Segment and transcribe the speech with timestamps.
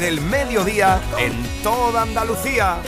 [0.00, 1.32] del mediodía en
[1.62, 2.78] toda Andalucía.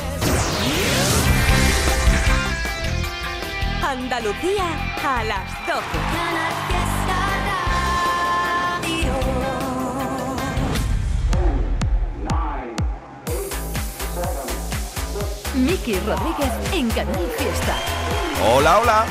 [3.81, 4.64] Andalucía
[5.04, 5.80] a las 12.
[15.54, 17.77] Miki Rodríguez en Canal Fiesta.
[18.52, 19.04] Hola, hola.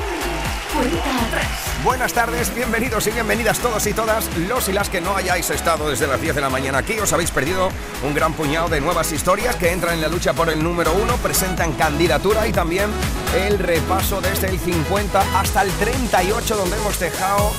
[0.74, 1.75] Cuenta atrás.
[1.86, 5.88] Buenas tardes, bienvenidos y bienvenidas todos y todas, los y las que no hayáis estado
[5.88, 7.70] desde las 10 de la mañana aquí, os habéis perdido
[8.02, 11.16] un gran puñado de nuevas historias que entran en la lucha por el número uno,
[11.18, 12.90] presentan candidatura y también
[13.36, 17.52] el repaso desde el 50 hasta el 38 donde hemos dejado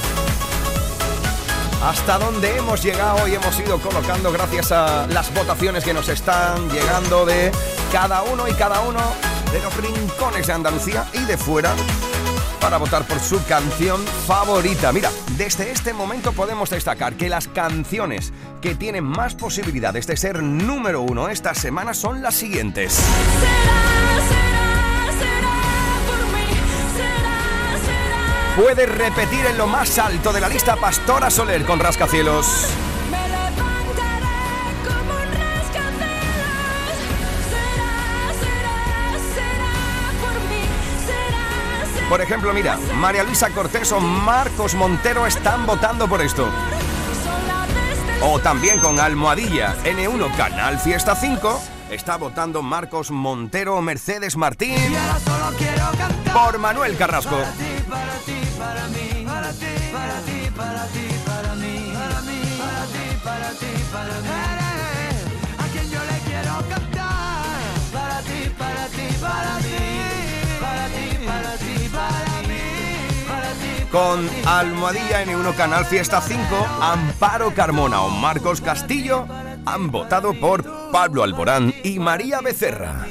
[1.85, 6.69] hasta donde hemos llegado y hemos ido colocando gracias a las votaciones que nos están
[6.71, 7.53] llegando de
[7.93, 8.99] cada uno y cada uno
[9.53, 11.73] de los rincones de Andalucía y de fuera
[12.67, 14.91] para votar por su canción favorita.
[14.91, 20.43] Mira, desde este momento podemos destacar que las canciones que tienen más posibilidades de ser
[20.43, 23.01] número uno esta semana son las siguientes.
[28.57, 32.67] Puedes repetir en lo más alto de la lista Pastora Soler con Rascacielos.
[42.09, 46.49] Por ejemplo, mira, María Luisa Cortés o Marcos Montero están votando por esto.
[48.23, 54.77] O también con Almohadilla N1 Canal Fiesta 5 está votando Marcos Montero Mercedes Martín
[56.33, 57.37] por Manuel Carrasco.
[57.37, 59.07] Para ti, para ti, para ti
[70.61, 71.86] Para ti, para ti,
[73.91, 76.41] Con Almohadilla N1 Canal Fiesta 5,
[76.81, 79.27] Amparo Carmona o Marcos Castillo
[79.65, 83.07] han votado por Pablo Alborán y María Becerra.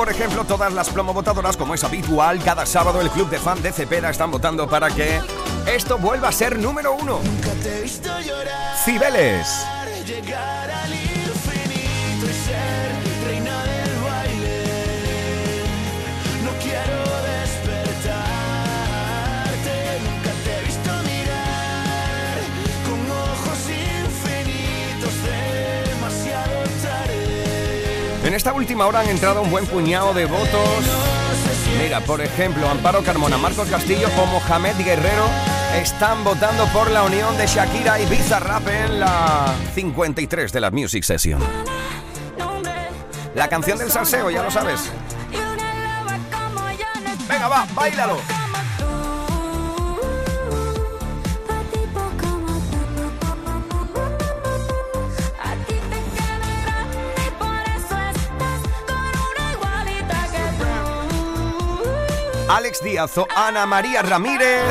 [0.00, 3.70] Por ejemplo, todas las promovotadoras, como es habitual, cada sábado el club de fan de
[3.70, 5.20] Cepeda están votando para que
[5.66, 7.20] esto vuelva a ser número uno.
[8.82, 9.46] Cibeles.
[28.40, 30.78] Esta última hora han entrado un buen puñado de votos.
[31.78, 35.26] Mira, por ejemplo, Amparo Carmona, Marcos Castillo o Mohamed Guerrero
[35.76, 41.04] están votando por la unión de Shakira y Bizarrap en la 53 de la Music
[41.04, 41.38] Session.
[43.34, 44.90] La canción del salseo, ya lo sabes.
[47.28, 48.39] Venga, va, bailalo.
[62.50, 64.64] Alex Díaz o Ana María Ramírez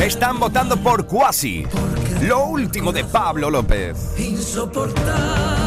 [0.00, 1.66] están votando por Quasi.
[2.22, 4.16] Lo último de Pablo López.
[4.16, 5.63] Insoportable.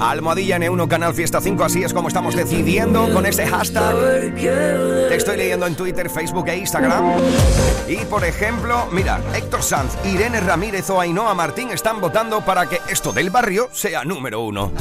[0.00, 3.94] Almohadilla N1 Canal Fiesta 5, así es como estamos decidiendo con este hashtag.
[4.34, 7.12] Te estoy leyendo en Twitter, Facebook e Instagram.
[7.88, 12.80] Y por ejemplo, mira, Héctor Sanz, Irene Ramírez o Ainhoa Martín están votando para que
[12.88, 14.72] esto del barrio sea número uno.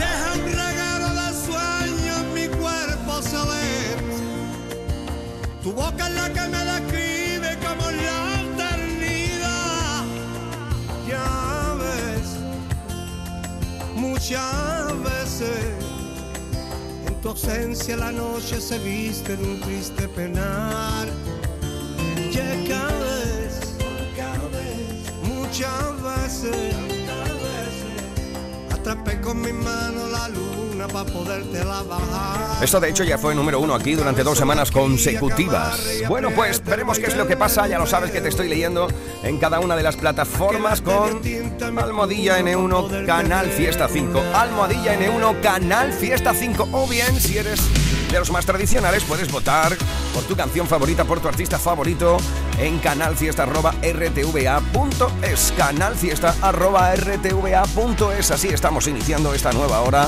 [5.64, 10.04] Tu boca es la que me describe como la eternidad.
[11.08, 12.38] Ya ves,
[17.36, 21.06] ausencia la noche se viste en un triste penar.
[22.32, 23.60] Ya cada vez,
[24.16, 26.85] cada vez, muchas veces.
[28.86, 32.64] Atrapé con mi mano la luna para poderte bajar.
[32.64, 35.82] Esto de hecho ya fue número uno aquí durante dos semanas consecutivas.
[36.08, 37.68] Bueno, pues veremos qué es lo que pasa.
[37.68, 38.88] Ya lo sabes que te estoy leyendo
[39.24, 41.20] en cada una de las plataformas con
[41.80, 44.22] Almohadilla N1 Canal Fiesta 5.
[44.36, 46.70] Almohadilla N1 Canal Fiesta 5.
[46.72, 47.62] O bien, si eres
[48.16, 49.76] de los más tradicionales, puedes votar
[50.14, 52.16] por tu canción favorita, por tu artista favorito
[52.58, 55.54] en canalfiesta.rtva.es.
[55.58, 58.32] Canalfiesta.rtva.es.
[58.32, 60.08] Así estamos iniciando esta nueva hora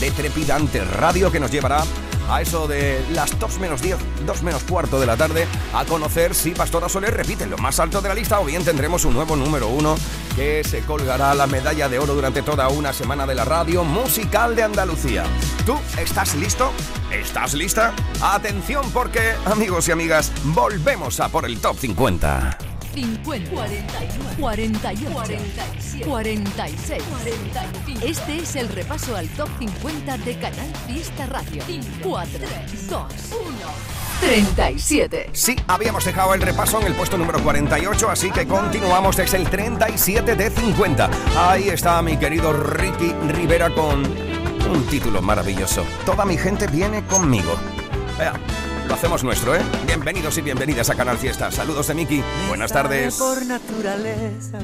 [0.00, 1.84] de trepidante radio que nos llevará
[2.28, 6.34] a eso de las 2 menos 10, 2 menos cuarto de la tarde, a conocer
[6.34, 9.36] si Pastora Soler repite lo más alto de la lista o bien tendremos un nuevo
[9.36, 9.96] número uno
[10.36, 14.56] que se colgará la medalla de oro durante toda una semana de la radio musical
[14.56, 15.24] de Andalucía.
[15.66, 16.72] ¿Tú estás listo?
[17.10, 17.92] ¿Estás lista?
[18.20, 22.71] Atención porque, amigos y amigas, volvemos a por el top 50.
[22.94, 28.06] 50, 49, 48, 47, 46, 45.
[28.06, 31.62] Este es el repaso al top 50 de Canal Fiesta Radio.
[32.02, 32.38] 4,
[32.88, 34.02] 2, 1.
[34.20, 35.30] 37.
[35.32, 39.48] Sí, habíamos dejado el repaso en el puesto número 48, así que continuamos desde el
[39.48, 41.10] 37 de 50.
[41.36, 44.04] Ahí está mi querido Ricky Rivera con
[44.70, 45.84] un título maravilloso.
[46.06, 47.52] Toda mi gente viene conmigo.
[48.16, 48.34] Vea,
[48.86, 49.62] lo hacemos nuestro, ¿eh?
[49.86, 51.50] Bienvenidos y bienvenidas a Canal Fiesta.
[51.50, 52.22] Saludos de Miki.
[52.48, 53.16] Buenas tardes.
[53.16, 54.58] Por naturaleza,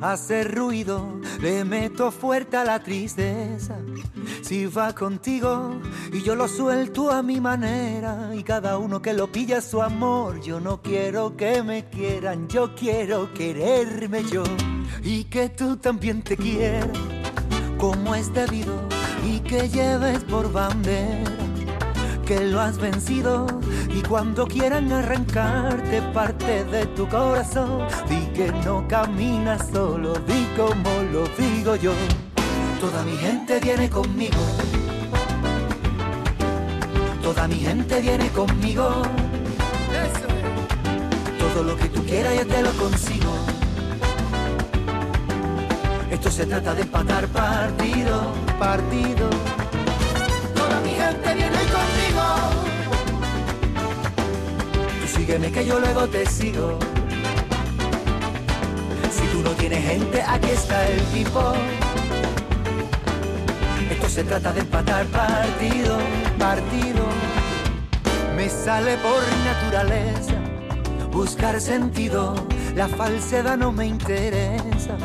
[0.00, 3.76] hacer ruido, le meto fuerte a la tristeza.
[4.42, 5.80] Si va contigo
[6.12, 10.40] y yo lo suelto a mi manera, y cada uno que lo pilla su amor,
[10.40, 14.44] yo no quiero que me quieran, yo quiero quererme yo.
[15.02, 16.88] Y que tú también te quieras,
[17.78, 18.74] como es debido,
[19.26, 21.39] y que lleves por bandera
[22.30, 23.44] que lo has vencido
[23.92, 30.90] y cuando quieran arrancarte parte de tu corazón, di que no caminas solo, di como
[31.12, 31.92] lo digo yo.
[32.80, 34.38] Toda mi gente viene conmigo.
[37.20, 39.02] Toda mi gente viene conmigo.
[41.36, 43.32] Todo lo que tú quieras yo te lo consigo.
[46.12, 49.28] Esto se trata de empatar partido, partido.
[50.54, 51.49] Toda mi gente viene
[55.30, 56.76] sígueme que yo luego te sigo.
[59.12, 61.52] Si tú no tienes gente, aquí está el tipo.
[63.92, 65.98] Esto se trata de empatar partido,
[66.36, 67.04] partido.
[68.34, 70.34] Me sale por naturaleza
[71.12, 72.34] buscar sentido.
[72.74, 74.96] La falsedad no me interesa,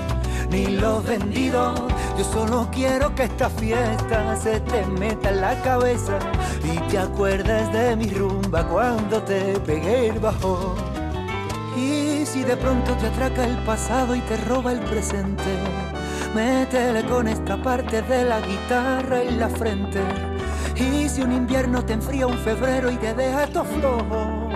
[0.55, 1.73] ni lo vendido.
[2.17, 6.17] Yo solo quiero que esta fiesta se te meta en la cabeza
[6.63, 10.75] y te acuerdes de mi rumba cuando te pegué el bajón.
[11.75, 15.51] Y si de pronto te atraca el pasado y te roba el presente,
[16.33, 20.01] métele con esta parte de la guitarra en la frente.
[20.77, 24.49] Y si un invierno te enfría un febrero y te deja todo flojo,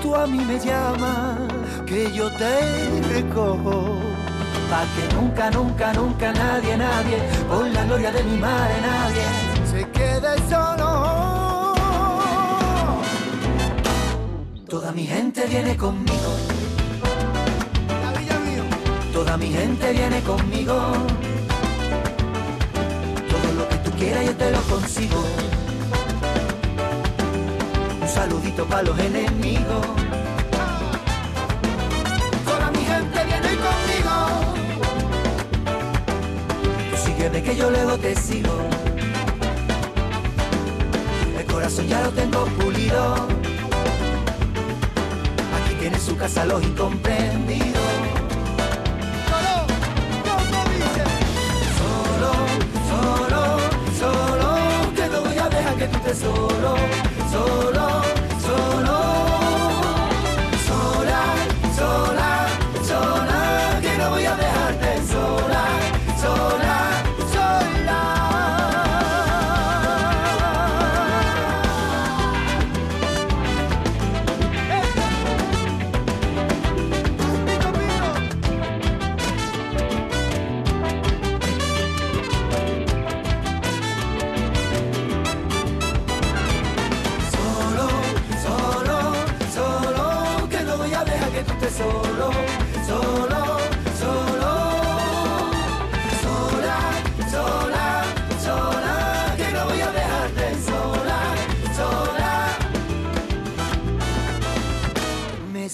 [0.00, 1.38] tú a mí me llamas,
[1.86, 4.07] que yo te recojo.
[4.70, 7.18] Pa' que nunca, nunca, nunca nadie, nadie,
[7.48, 9.24] por la gloria de mi madre, nadie
[9.70, 11.74] se quede solo.
[14.68, 16.30] Toda mi gente viene conmigo.
[19.10, 20.74] Toda mi gente viene conmigo.
[23.32, 25.24] Todo lo que tú quieras yo te lo consigo.
[28.02, 29.86] Un saludito para los enemigos.
[37.28, 38.54] Sígueme que yo luego te sigo.
[41.38, 43.16] El corazón ya lo tengo pulido.
[45.56, 47.82] Aquí tiene su casa los incomprendidos.
[51.78, 52.32] Solo,
[52.88, 53.42] solo,
[54.00, 56.76] solo, que no voy a dejar que tú solo,
[57.30, 58.17] solo, solo,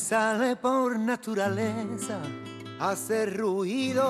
[0.05, 2.21] sale por naturaleza
[2.79, 4.05] hacer ruido.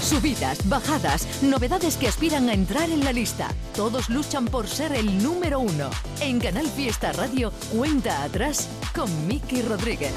[0.00, 3.48] Subidas, bajadas, novedades que aspiran a entrar en la lista.
[3.74, 5.90] Todos luchan por ser el número uno.
[6.20, 10.12] En Canal Fiesta Radio, cuenta atrás con Miki Rodríguez.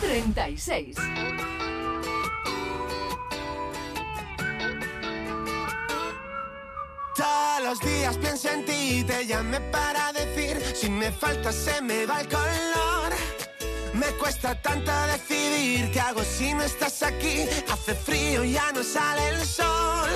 [0.00, 0.96] 36.
[7.72, 12.04] los días pienso en ti y te llamé para decir si me falta se me
[12.04, 13.10] va el color.
[13.94, 17.46] Me cuesta tanto decidir qué hago si no estás aquí.
[17.72, 20.10] Hace frío y ya no sale el sol.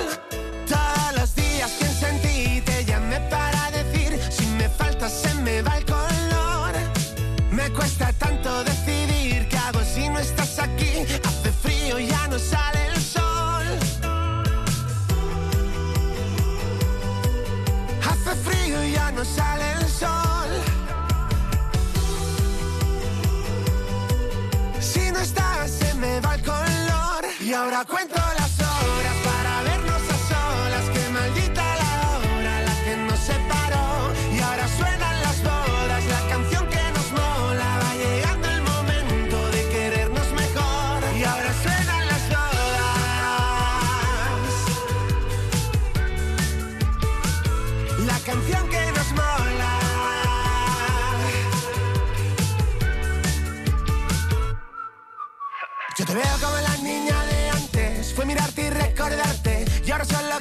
[0.67, 5.33] Todos los días pienso en ti y te llamé para decir si me falta se
[5.35, 6.73] me va el color.
[7.49, 10.91] Me cuesta tanto decidir qué hago si no estás aquí.
[11.23, 12.96] Hace frío y ya no sale el sol.
[18.45, 20.49] frío y ya no sale el sol.
[24.79, 27.25] Si no estás, se me va el color.
[27.39, 28.36] Y ahora cuento la
[59.87, 60.36] Y se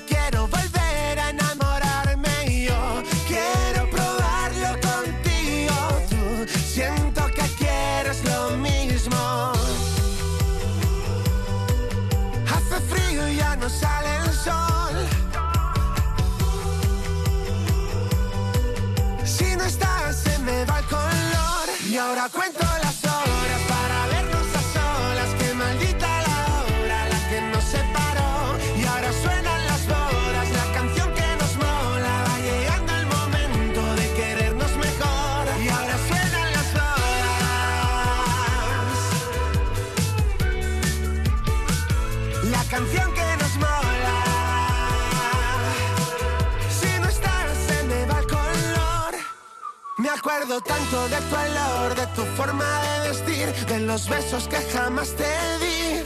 [50.90, 55.24] de tu olor, de tu forma de vestir, de los besos que jamás te
[55.58, 56.04] di,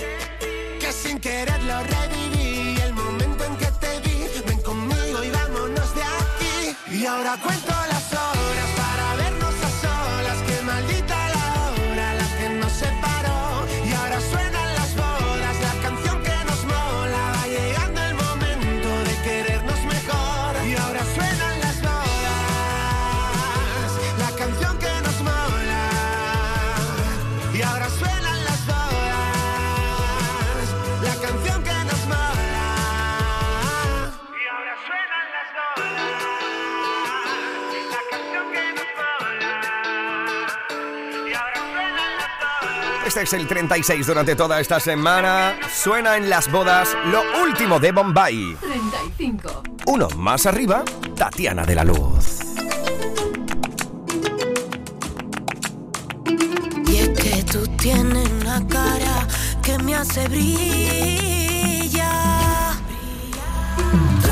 [0.80, 5.94] que sin querer lo reviví, el momento en que te vi, ven conmigo y vámonos
[5.94, 6.96] de aquí.
[6.96, 7.89] Y ahora cuento la
[43.20, 45.58] es el 36 durante toda esta semana.
[45.72, 48.56] Suena en las bodas lo último de Bombay.
[48.60, 49.62] 35.
[49.86, 50.82] Uno más arriba,
[51.16, 52.40] Tatiana de la Luz.
[56.86, 59.26] Y es que tú tienes una cara
[59.62, 60.48] que me hace brillar.
[62.86, 64.29] brillar.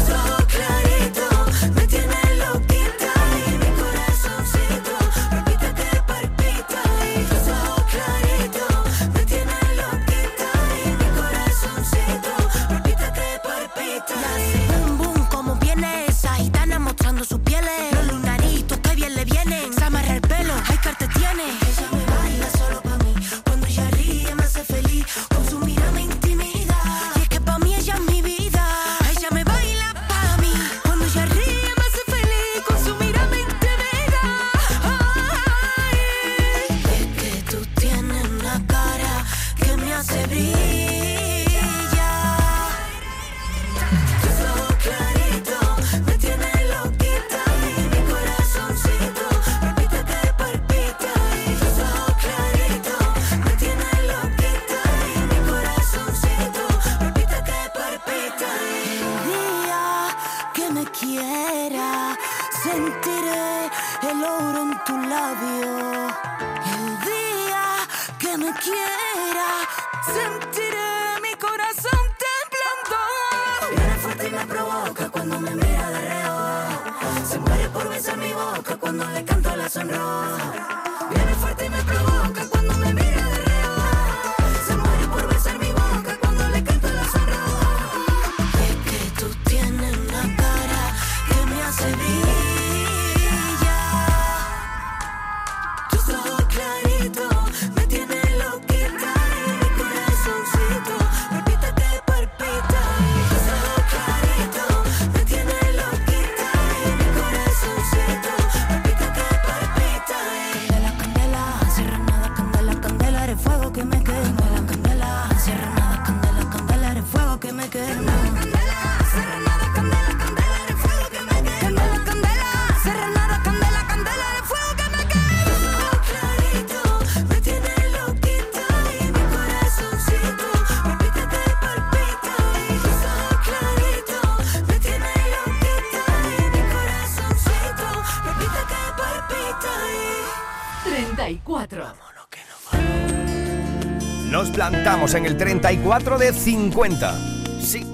[145.15, 147.19] En el 34 de 50.
[147.61, 147.87] Sí.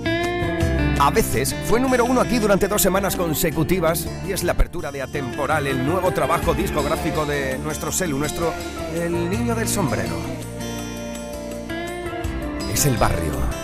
[0.99, 5.03] A veces fue número uno aquí durante dos semanas consecutivas y es la apertura de
[5.03, 8.53] Atemporal, el nuevo trabajo discográfico de nuestro Selu, nuestro
[8.95, 10.17] El Niño del Sombrero.
[12.73, 13.64] Es el barrio.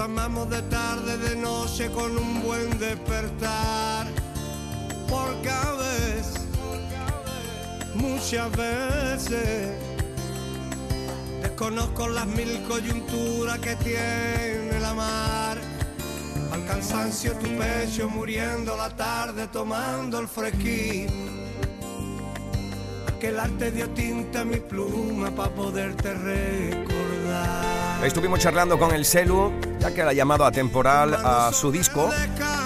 [0.00, 4.06] Amamos de tarde, de noche con un buen despertar.
[5.08, 6.46] Porque a veces,
[7.94, 9.70] muchas veces,
[11.42, 15.58] desconozco las mil coyunturas que tiene la mar.
[16.52, 21.08] Al cansancio tu pecho muriendo la tarde tomando el fresquín.
[23.06, 28.04] Aquel arte dio tinta a mi pluma para poderte recordar.
[28.04, 32.10] Estuvimos charlando con el Selu, ya que ha llamado a temporal a su disco.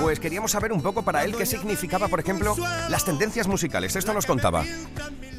[0.00, 2.57] Pues queríamos saber un poco para él qué significaba, por ejemplo,
[2.88, 3.94] las tendencias musicales.
[3.96, 4.64] Esto nos contaba.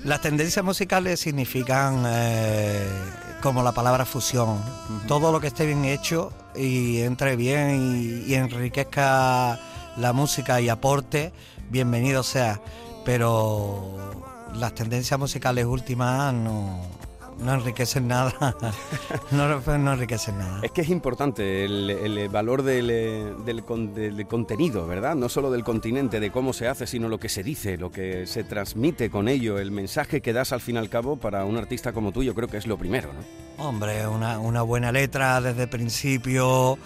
[0.04, 2.88] Las tendencias musicales significan eh,
[3.42, 4.62] como la palabra fusión.
[5.08, 9.60] Todo lo que esté bien hecho y entre bien y, y enriquezca
[9.98, 11.34] la música y aporte,
[11.70, 12.62] bienvenido sea.
[13.04, 16.82] Pero las tendencias musicales últimas no,
[17.40, 18.34] no enriquecen nada.
[19.32, 20.60] no, no enriquecen nada.
[20.64, 25.16] Es que es importante el, el valor del, eh, del del contenido, ¿verdad?
[25.16, 28.26] No solo del continente, de cómo se hace, sino lo que se dice, lo que
[28.28, 31.58] se transmite con ello, el mensaje que das al fin y al cabo para un
[31.58, 33.66] artista como tú, yo creo que es lo primero, ¿no?
[33.66, 36.78] Hombre, una, una buena letra desde el principio,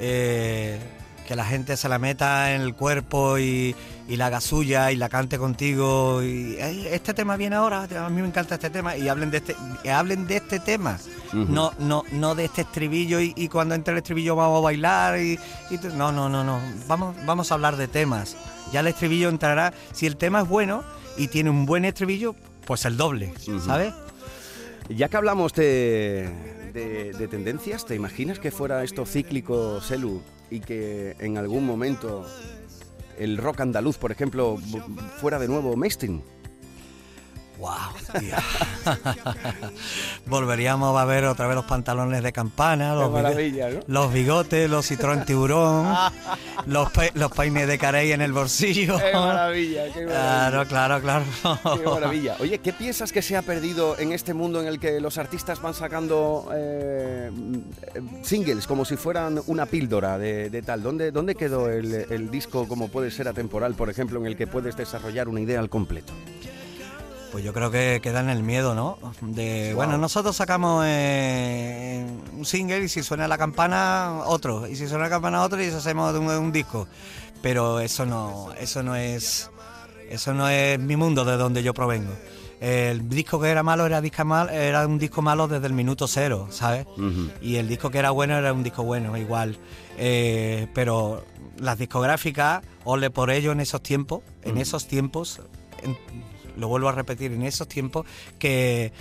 [0.00, 0.78] eh,
[1.26, 3.74] que la gente se la meta en el cuerpo y,
[4.08, 6.22] y la haga suya y la cante contigo.
[6.22, 9.38] Y "Ay, este tema viene ahora, a mí me encanta este tema y hablen de
[9.38, 9.56] este,
[9.90, 10.98] hablen de este tema,
[11.32, 15.18] no, no, no de este estribillo y, y cuando entre el estribillo vamos a bailar
[15.18, 15.38] y,
[15.96, 18.36] no, no, no, no, vamos, vamos a hablar de temas.
[18.72, 20.84] Ya el estribillo entrará, si el tema es bueno
[21.16, 22.34] y tiene un buen estribillo,
[22.66, 23.32] pues el doble.
[23.64, 23.94] ¿sabes?
[24.90, 26.28] Ya que hablamos de,
[26.74, 30.22] de- de tendencias, ¿te imaginas que fuera esto cíclico, Selu,
[30.54, 32.24] y que en algún momento
[33.18, 34.56] el rock andaluz, por ejemplo,
[35.18, 36.22] fuera de nuevo mainstream?
[37.58, 37.70] ¡Wow!
[38.18, 38.34] tío.
[40.26, 43.80] Volveríamos a ver otra vez los pantalones de campana, los, bigo- ¿no?
[43.86, 45.94] los bigotes, los citrón tiburón,
[46.66, 48.98] los, pe- los peines de carey en el bolsillo.
[48.98, 49.84] ¡Qué maravilla!
[49.92, 50.64] ¡Qué maravilla!
[50.66, 51.24] Claro, claro, claro.
[51.78, 52.36] Qué maravilla.
[52.40, 55.60] Oye, ¿qué piensas que se ha perdido en este mundo en el que los artistas
[55.62, 57.30] van sacando eh,
[58.22, 60.82] singles como si fueran una píldora de, de tal?
[60.82, 64.46] ¿Dónde, dónde quedó el, el disco como puede ser atemporal, por ejemplo, en el que
[64.46, 66.12] puedes desarrollar una idea al completo?
[67.34, 68.96] Pues yo creo que queda en el miedo, ¿no?
[69.20, 74.68] De, Bueno, nosotros sacamos eh, un single y si suena la campana, otro.
[74.68, 76.86] Y si suena la campana, otro y hacemos un, un disco.
[77.42, 79.50] Pero eso no, eso no es.
[80.08, 82.12] Eso no es mi mundo de donde yo provengo.
[82.60, 86.06] El disco que era malo era, disco mal, era un disco malo desde el minuto
[86.06, 86.86] cero, ¿sabes?
[87.42, 89.58] Y el disco que era bueno era un disco bueno, igual.
[89.98, 91.24] Eh, pero
[91.58, 95.40] las discográficas, ole por ello en esos tiempos, en esos tiempos,
[95.82, 95.96] en-
[96.56, 98.06] lo vuelvo a repetir, en esos tiempos
[98.38, 98.92] que,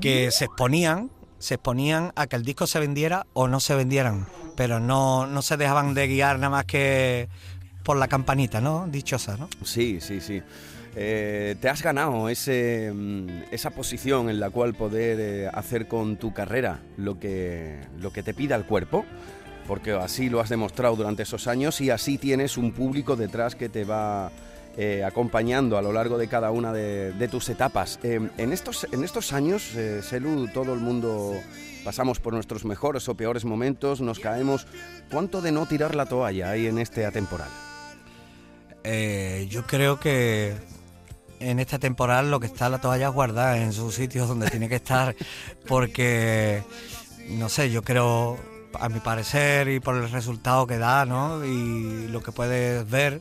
[0.00, 4.26] que se exponían, se exponían a que el disco se vendiera o no se vendieran,
[4.56, 7.28] pero no, no se dejaban de guiar nada más que
[7.82, 8.86] por la campanita, ¿no?
[8.88, 9.48] Dichosa, ¿no?
[9.64, 10.40] Sí, sí, sí.
[10.94, 16.16] Eh, te has ganado ese, mm, esa posición en la cual poder eh, hacer con
[16.16, 19.06] tu carrera lo que, lo que te pida el cuerpo,
[19.66, 23.70] porque así lo has demostrado durante esos años y así tienes un público detrás que
[23.70, 24.30] te va
[24.76, 27.98] eh, acompañando a lo largo de cada una de, de tus etapas.
[28.02, 31.34] Eh, en, estos, en estos años, eh, Selu, todo el mundo
[31.84, 34.66] pasamos por nuestros mejores o peores momentos, nos caemos.
[35.10, 37.50] ¿Cuánto de no tirar la toalla hay en este atemporal?
[38.84, 40.54] Eh, yo creo que
[41.38, 44.76] en esta temporada lo que está la toalla guardada en sus sitios donde tiene que
[44.76, 45.14] estar,
[45.68, 46.62] porque
[47.28, 48.38] no sé, yo creo
[48.80, 51.44] a mi parecer y por el resultado que da, ¿no?
[51.44, 53.20] Y lo que puedes ver,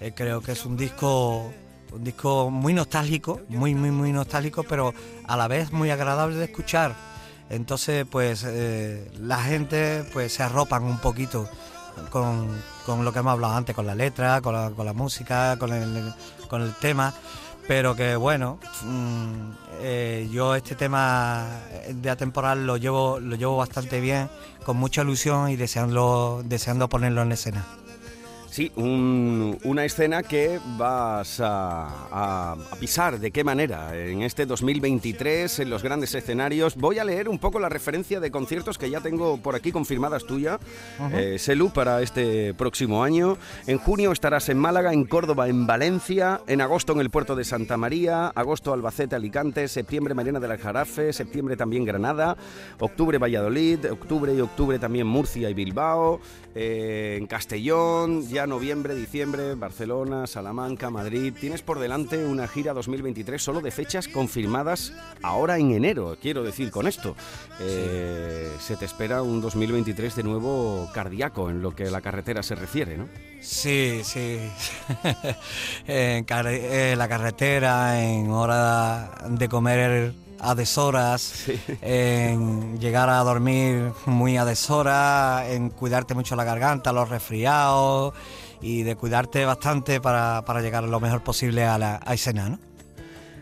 [0.00, 1.52] eh, creo que es un disco,
[1.92, 4.92] un disco muy nostálgico, muy, muy, muy nostálgico, pero
[5.26, 6.94] a la vez muy agradable de escuchar.
[7.48, 11.48] Entonces, pues eh, la gente pues se arropan un poquito
[12.10, 12.48] con,
[12.84, 15.72] con lo que hemos hablado antes, con la letra, con la, con la música, con
[15.72, 16.12] el,
[16.48, 17.14] con el tema.
[17.68, 21.46] Pero que bueno, mm, eh, yo este tema
[21.88, 24.28] de atemporal lo llevo, lo llevo bastante bien,
[24.64, 27.64] con mucha ilusión y deseando, deseando ponerlo en escena.
[28.56, 33.20] Sí, un- una escena que vas a, a- a pisar.
[33.20, 33.94] ¿De qué manera?
[33.94, 36.74] En este 2023, en los grandes escenarios.
[36.74, 40.24] Voy a leer un poco la referencia de conciertos que ya tengo por aquí confirmadas
[40.24, 40.58] tuya,
[41.12, 43.36] eh, Selu, para este próximo año.
[43.66, 46.40] En junio estarás en Málaga, en Córdoba, en Valencia.
[46.46, 48.28] En agosto en el puerto de Santa María.
[48.28, 49.68] Agosto Albacete, Alicante.
[49.68, 51.12] Septiembre Marina del Aljarafe.
[51.12, 52.38] Septiembre también Granada.
[52.80, 53.92] Octubre Valladolid.
[53.92, 56.20] Octubre y octubre también Murcia y Bilbao.
[56.58, 58.26] eh, en Castellón.
[58.30, 61.34] Ya noviembre, diciembre, Barcelona, Salamanca, Madrid.
[61.38, 66.70] Tienes por delante una gira 2023 solo de fechas confirmadas ahora en enero, quiero decir
[66.70, 67.16] con esto.
[67.60, 72.42] Eh, Se te espera un 2023 de nuevo cardíaco en lo que a la carretera
[72.42, 73.08] se refiere, ¿no?
[73.40, 74.38] Sí, sí.
[75.86, 81.44] en eh, la carretera, en hora de comer a deshoras,
[81.82, 88.14] en llegar a dormir muy a deshora, en cuidarte mucho la garganta, los resfriados
[88.60, 92.58] y de cuidarte bastante para, para llegar lo mejor posible a la a escena, ¿no?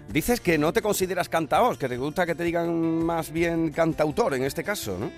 [0.09, 4.35] Dices que no te consideras cantaos, que te gusta que te digan más bien cantautor
[4.35, 5.11] en este caso, ¿no?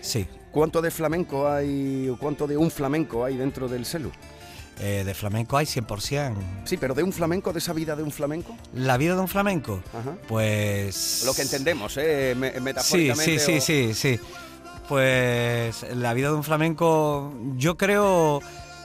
[0.00, 0.26] Sí.
[0.50, 4.12] ¿Cuánto de flamenco hay, o cuánto de un flamenco hay dentro del celu?
[4.80, 6.34] Eh, de flamenco hay 100%.
[6.64, 8.56] Sí, pero de un flamenco, de esa vida de un flamenco.
[8.74, 10.16] La vida de un flamenco, Ajá.
[10.26, 11.22] pues...
[11.24, 12.34] Lo que entendemos, ¿eh?
[12.36, 13.38] Me- Sí, metafóricamente.
[13.38, 14.20] sí, sí, o- sí, sí.
[14.88, 18.40] Pues la vida de un flamenco, yo creo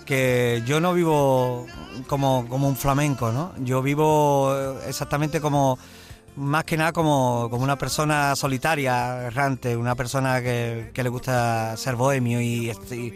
[0.05, 1.65] que yo no vivo
[2.07, 3.53] como, como un flamenco, ¿no?
[3.59, 4.55] Yo vivo
[4.87, 5.77] exactamente como,
[6.35, 11.75] más que nada como, como una persona solitaria, errante, una persona que, que le gusta
[11.77, 13.13] ser bohemio y, y-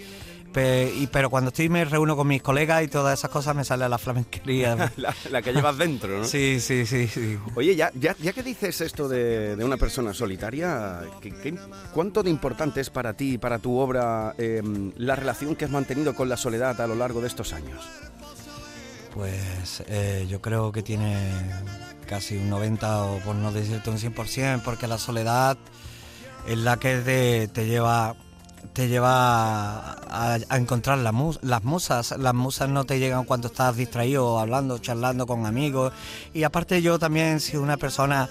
[0.53, 3.65] pe- y- pero cuando estoy me reúno con mis colegas y todas esas cosas me
[3.65, 4.91] sale a la flamenquería.
[4.97, 6.23] La, la que llevas dentro, ¿no?
[6.25, 7.37] Sí, sí, sí, sí.
[7.55, 11.55] Oye, ya, ya, ya que dices esto de, de una persona solitaria, ¿qué, qué-
[11.93, 14.61] cuánto de importante es para ti, para tu obra, eh,
[14.97, 17.81] la relación que has mantenido con la soledad a lo largo de estos años?
[19.13, 21.15] Pues eh, yo creo que tiene
[22.07, 25.57] casi un 90 o por no decirte un 100%, porque la soledad
[26.47, 28.15] es la que te, te lleva
[28.73, 32.15] te lleva a, encontrar la mus- las musas.
[32.17, 35.91] Las musas no te llegan cuando estás distraído, hablando, charlando con amigos.
[36.33, 38.29] Y aparte yo también soy una persona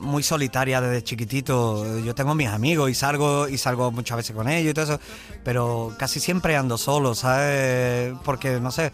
[0.00, 1.98] muy solitaria desde chiquitito.
[2.00, 5.00] Yo tengo mis amigos y salgo y salgo muchas veces con ellos y todo eso,
[5.44, 8.14] pero casi siempre ando solo, ¿sabes?
[8.24, 8.92] Porque no sé,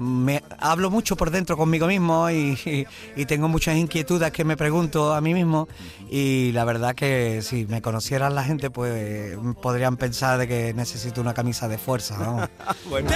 [0.00, 2.86] me hablo mucho por dentro conmigo mismo y, y-
[3.16, 5.68] y tengo muchas inquietudes que me pregunto a mí mismo
[6.10, 11.20] y la verdad que si me conocieran la gente pues podrían pensar de que necesito
[11.20, 12.48] una camisa de fuerza.
[12.88, 13.10] Bueno,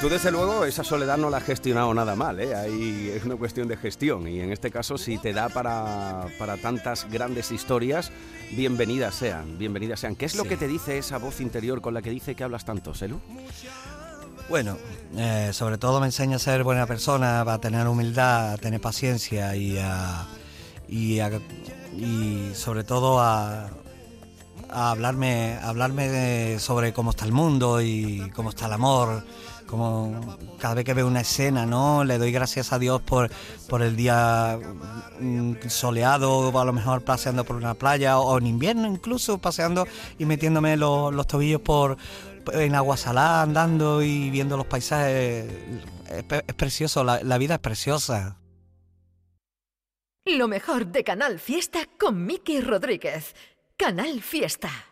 [0.00, 2.54] tú desde luego esa soledad no la has gestionado nada mal, ¿eh?
[2.54, 6.56] Ahí es una cuestión de gestión y en este caso si te da para, para
[6.56, 8.10] tantas grandes historias,
[8.52, 10.14] bienvenidas sean, bienvenidas sean.
[10.16, 10.48] ¿Qué es lo Sí.
[10.50, 13.20] que te dice esa voz interior con la que dice que hablas tanto, Selu?
[14.52, 14.76] Bueno,
[15.16, 19.56] eh, sobre todo me enseña a ser buena persona, a tener humildad, a tener paciencia
[19.56, 20.26] y a,
[20.86, 21.30] y, a-
[21.96, 23.70] y sobre todo a,
[24.68, 29.24] a hablarme, hablarme de- sobre cómo está el mundo y cómo está el amor.
[29.66, 30.20] Como
[30.58, 32.04] cada vez que veo una escena, ¿no?
[32.04, 33.30] Le doy gracias a Dios por,
[33.70, 34.58] por el día
[35.18, 39.86] mm, soleado, a lo mejor paseando por una playa, o en invierno incluso, paseando
[40.18, 41.96] y metiéndome los, los tobillos por
[42.52, 45.46] en agua salada, andando y viendo los paisajes.
[46.10, 48.38] Es, es precioso, la, la vida es preciosa.
[50.24, 53.34] Lo mejor de Canal Fiesta con Miki Rodríguez.
[53.76, 54.91] Canal Fiesta.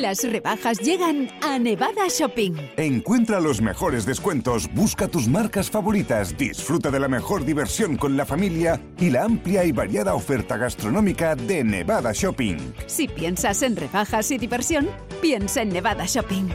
[0.00, 2.54] Las rebajas llegan a Nevada Shopping.
[2.78, 8.24] Encuentra los mejores descuentos, busca tus marcas favoritas, disfruta de la mejor diversión con la
[8.24, 12.56] familia y la amplia y variada oferta gastronómica de Nevada Shopping.
[12.86, 14.88] Si piensas en rebajas y diversión,
[15.20, 16.48] piensa en Nevada Shopping.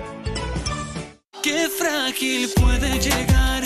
[1.44, 3.64] Qué frágil puede llegar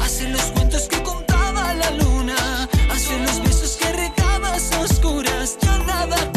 [0.00, 4.80] a ser los cuentos que contaba la luna, a ser los besos que regabas a
[4.80, 5.58] oscuras.
[5.60, 6.32] Ya nada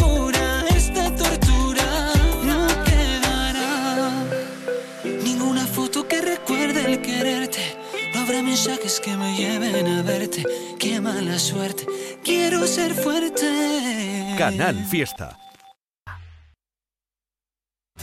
[8.66, 10.46] mensajes que me lleven a verte.
[10.80, 11.86] Qué mala suerte,
[12.24, 14.36] quiero ser fuerte.
[14.38, 15.38] Canal Fiesta.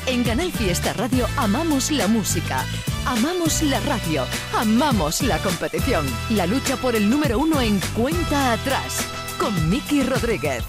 [0.06, 2.64] En Canal Fiesta Radio amamos la música,
[3.06, 6.04] amamos la radio, amamos la competición.
[6.30, 9.06] La lucha por el número uno en cuenta atrás
[9.38, 10.62] con Miki Rodríguez.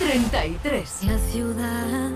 [0.00, 1.04] 33.
[1.04, 2.10] La ciudad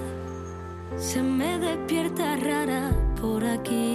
[0.98, 3.89] se me despierta rara por aquí.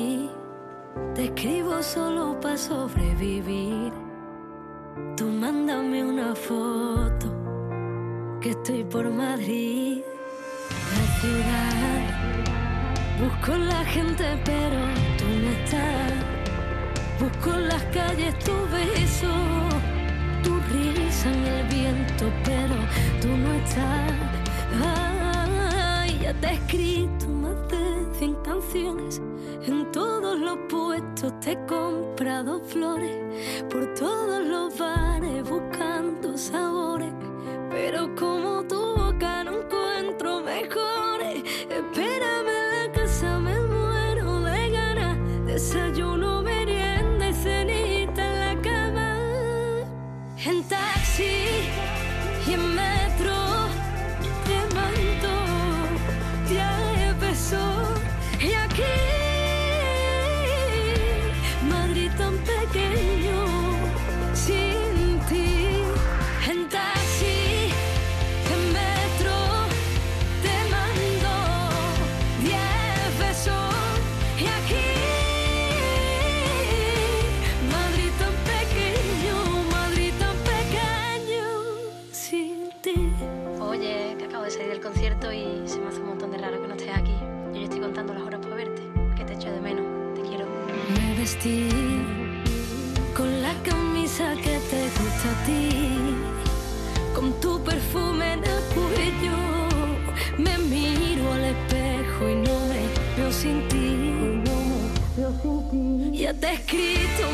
[1.14, 3.92] Te escribo solo para sobrevivir.
[5.18, 7.28] Tú mándame una foto
[8.42, 10.02] que estoy por Madrid.
[10.94, 11.86] La ciudad
[13.20, 14.80] busco la gente, pero
[15.18, 16.14] tú no estás.
[17.20, 19.34] Busco las calles tu beso,
[20.44, 22.76] tu risa en el viento, pero
[23.22, 24.12] tú no estás.
[24.84, 29.22] Ay, ya te he escrito más de 100 canciones.
[29.68, 33.16] En todos los puestos te he comprado flores.
[33.70, 37.14] Por todos los bares buscando sabores.
[37.70, 41.44] Pero como tu boca no encuentro mejores.
[91.46, 91.70] Me
[93.16, 95.70] con la camisa que te gusta a ti,
[97.14, 99.38] con tu perfume en el cuello.
[100.40, 102.82] Me miro al espejo y no me
[103.16, 104.42] veo sin ti.
[106.14, 107.30] Ya te he escrito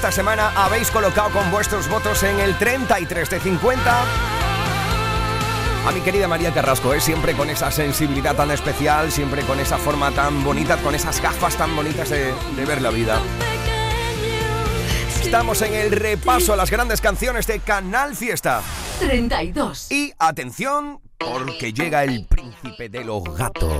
[0.00, 4.04] Esta semana habéis colocado con vuestros votos en el 33 de 50
[5.86, 7.02] a mi querida María Carrasco, ¿eh?
[7.02, 11.54] siempre con esa sensibilidad tan especial, siempre con esa forma tan bonita, con esas gafas
[11.54, 13.20] tan bonitas de, de ver la vida.
[15.22, 18.62] Estamos en el repaso a las grandes canciones de Canal Fiesta.
[19.00, 19.92] 32.
[19.92, 23.70] Y atención, porque llega el príncipe de los gatos.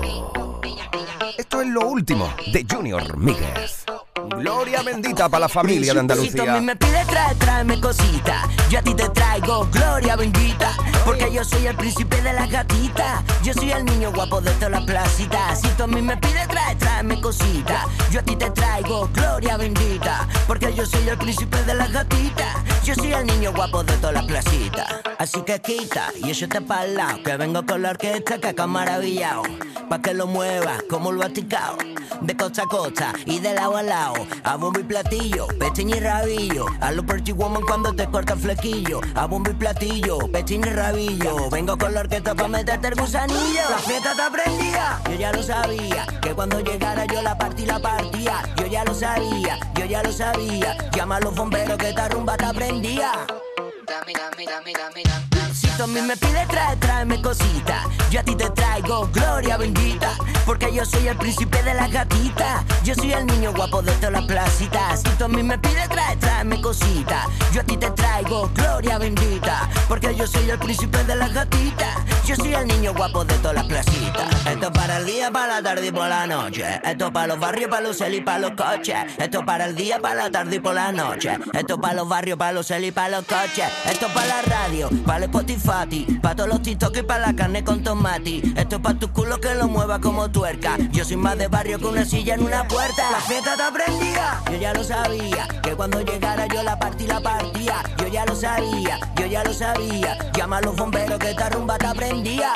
[1.39, 3.87] Esto es lo último de Junior Míguez.
[4.37, 6.61] Gloria bendita para la familia de Si tú a mí Andalucía.
[6.61, 8.49] me pide trae, tráeme cosita.
[8.71, 10.73] Yo a ti te traigo gloria bendita.
[11.05, 13.23] Porque yo soy el príncipe de las gatitas.
[13.43, 15.61] Yo soy el niño guapo de todas las placitas.
[15.61, 17.87] Si tú a mí me pide trae, tráeme cosita.
[18.11, 20.29] Yo a ti te traigo gloria bendita.
[20.47, 22.57] Porque yo soy el príncipe de las gatitas.
[22.85, 24.87] Yo soy el niño guapo de todas las placitas.
[25.19, 27.23] Así que quita y eso te para lado.
[27.23, 29.43] Que vengo con la orquesta que acá maravillado.
[29.89, 31.77] Pa' que lo muevas como lo aticao.
[32.21, 34.20] De costa a costa y de lado a lado.
[34.45, 36.67] A bombo y platillo, pechín y rabillo.
[36.81, 39.01] A lo pretty woman cuando te corta el flequillo.
[39.15, 41.49] A bombo y platillo, pechín y rabillo.
[41.51, 43.63] Vengo con la orquesta pa' meterte el gusanillo.
[43.71, 46.07] La fiesta te aprendía, yo ya lo sabía.
[46.21, 48.43] Que cuando llegara yo la partí la partía.
[48.57, 50.77] Yo ya lo sabía, yo ya lo sabía.
[50.93, 53.13] Llama a los bomberos que esta rumba aprendía.
[54.37, 55.30] Si
[55.81, 57.85] tú a mí me pides trae, tráeme cosita.
[58.11, 60.13] Yo a ti te traigo gloria bendita.
[60.45, 62.65] Porque yo soy el príncipe de las gatitas.
[62.85, 65.01] Yo soy el niño guapo de todas las placitas.
[65.01, 67.27] Si tú a mí me pides pide trae, tráeme cosita.
[67.53, 69.69] Yo a ti te traigo gloria bendita.
[69.89, 71.97] Porque yo soy el príncipe de las gatitas.
[72.27, 74.47] Yo soy el niño guapo de todas las placitas.
[74.47, 76.65] Esto es para el día, para la tarde y por la noche.
[76.85, 78.97] Esto es para los barrios, para los cel y para los coches.
[79.19, 81.39] Esto es para el día, para la tarde y por la noche.
[81.53, 83.65] Esto es para los barrios, para los cel y para los coches.
[83.91, 87.35] Esto es para la radio, para el Spotify, para todos los TikTok y para la
[87.35, 88.43] carne con tomate.
[88.57, 90.77] Esto es para tu culo que lo mueva como tuerca.
[90.93, 93.11] Yo soy más de barrio que una silla en una puerta.
[93.11, 95.49] La fiesta te aprendía, yo ya lo sabía.
[95.63, 97.83] Que cuando llegara yo la partí la partía.
[97.99, 100.17] Yo ya lo sabía, yo ya lo sabía.
[100.33, 102.53] Llama a los bomberos que esta rumba te aprendía.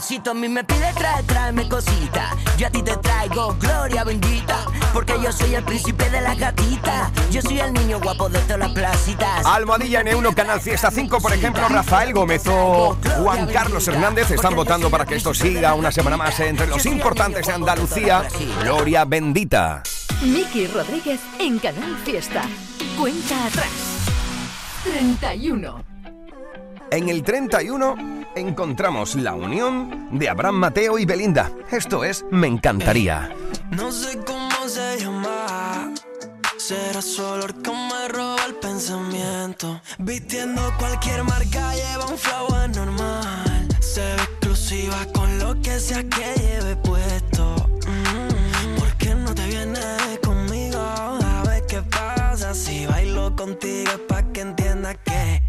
[0.00, 2.34] Si tú a mí me pides trae, tráeme cosita.
[2.56, 4.64] Yo a ti te traigo gloria bendita.
[4.94, 7.10] Porque yo soy el príncipe de las gatitas.
[7.30, 9.44] Yo soy el niño guapo de todas las placitas.
[9.44, 14.90] Almohadilla N1, Canal Fiesta 5, por ejemplo, Rafael Gómez o Juan Carlos Hernández están votando
[14.90, 18.26] para que esto siga una semana más entre los importantes de Andalucía.
[18.62, 19.82] Gloria bendita.
[20.22, 22.42] Miki Rodríguez en Canal Fiesta.
[22.98, 23.68] Cuenta atrás.
[24.82, 25.84] 31.
[26.90, 31.50] En el 31 encontramos la unión de Abraham Mateo y Belinda.
[31.70, 33.34] Esto es Me encantaría.
[33.70, 35.92] No sé cómo se llama.
[36.56, 39.80] Será su olor que me roba el pensamiento.
[39.98, 43.68] Vistiendo cualquier marca, lleva un flow anormal.
[43.80, 47.70] Se ve exclusiva con lo que sea que lleve puesto.
[47.86, 50.78] Mm, ¿Por qué no te vienes conmigo?
[50.78, 53.90] A ver qué pasa si bailo contigo.
[54.06, 55.39] Pa' que entiendas que.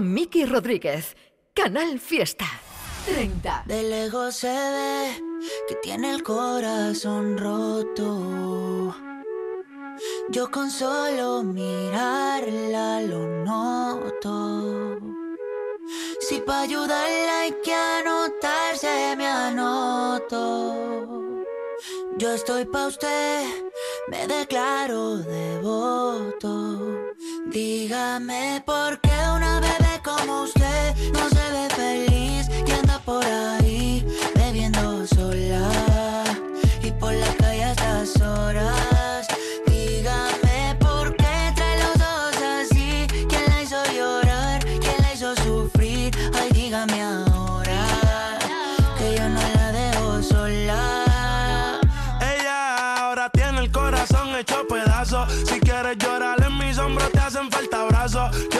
[0.00, 1.14] Con Miki Rodríguez.
[1.52, 2.46] Canal Fiesta.
[3.04, 3.64] 30.
[3.66, 5.22] De lejos se ve
[5.68, 8.96] que tiene el corazón roto.
[10.30, 14.98] Yo con solo mirarla lo noto.
[16.20, 20.76] Si pa' ayudarla hay que anotarse, me anoto.
[22.16, 23.44] Yo estoy pa' usted,
[24.08, 26.70] me declaro devoto.
[27.50, 34.04] Dígame por qué una bebé como usted no se ve feliz y anda por ahí
[34.34, 36.24] bebiendo sola
[36.82, 39.26] y por la calle a estas horas.
[39.66, 43.06] Dígame por qué trae los ojos así.
[43.28, 44.64] ¿Quién la hizo llorar?
[44.64, 46.12] ¿Quién la hizo sufrir?
[46.34, 48.38] Ay, dígame ahora
[48.98, 51.80] que yo no la dejo sola.
[52.20, 55.26] Ella ahora tiene el corazón hecho pedazo.
[55.46, 58.59] Si quieres llorar en mis hombros te hacen falta como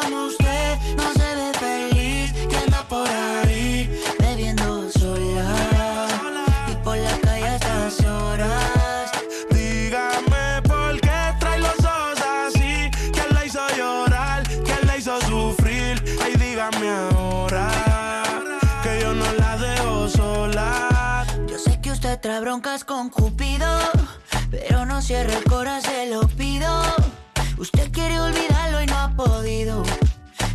[0.00, 6.06] como usted no se ve feliz y anda por ahí bebiendo sola
[6.70, 9.10] y por la calle a estas horas.
[9.50, 12.90] Dígame por qué trae los ojos así.
[13.12, 14.42] ¿Quién la hizo llorar?
[14.64, 16.02] ¿Quién la hizo sufrir?
[16.22, 17.70] Ay, dígame ahora
[18.82, 21.26] que yo no la dejo sola.
[21.46, 23.78] Yo sé que usted trae broncas con Cupido,
[24.50, 26.68] pero no cierre el corazón, se lo pido.
[27.58, 29.82] Usted quiere olvidarlo y no ha podido.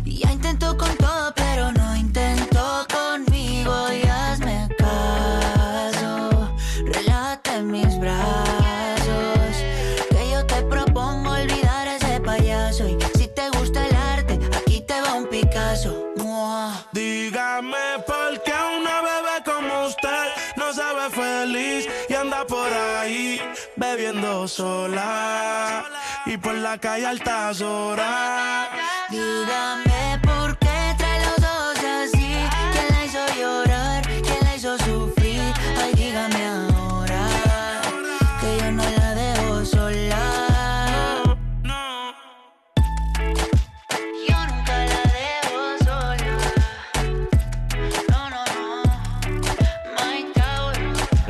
[0.06, 3.92] Ya intentó con todo, pero no intentó conmigo.
[3.92, 6.50] Y hazme caso,
[6.86, 9.54] relájate en mis brazos.
[10.10, 12.88] Que yo te propongo olvidar a ese payaso.
[12.88, 16.06] Y si te gusta el arte, aquí te va un Picasso.
[16.16, 16.86] Mua.
[16.92, 23.42] Dígame por qué una bebé como usted no se ve feliz y anda por ahí
[23.76, 25.84] bebiendo sola
[26.26, 28.68] y por la calle altas horas.
[29.10, 29.93] Dígame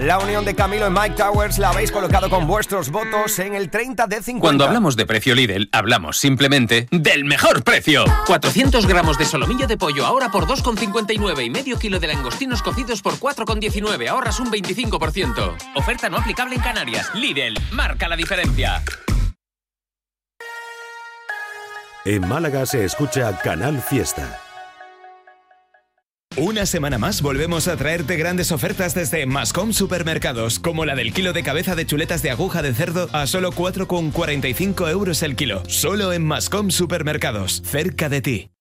[0.04, 3.70] La unión de Camilo y Mike Towers la habéis colocado con vuestros votos en el
[3.70, 4.38] 30 de 50.
[4.38, 8.04] Cuando hablamos de precio Lidl, hablamos simplemente del mejor precio.
[8.26, 13.00] 400 gramos de solomillo de pollo ahora por 2,59 y medio kilo de langostinos cocidos
[13.00, 14.06] por 4,19.
[14.08, 15.56] Ahorras un 25%.
[15.74, 17.10] Oferta no aplicable en Canarias.
[17.14, 18.82] Lidl, marca la diferencia.
[22.04, 24.43] En Málaga se escucha Canal Fiesta.
[26.36, 31.32] Una semana más volvemos a traerte grandes ofertas desde Mascom Supermercados, como la del kilo
[31.32, 35.62] de cabeza de chuletas de aguja de cerdo a solo 4,45 euros el kilo.
[35.68, 38.53] Solo en Mascom Supermercados, cerca de ti.